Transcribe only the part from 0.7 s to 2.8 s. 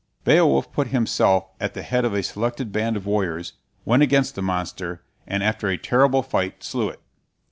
put himself at the head of a selected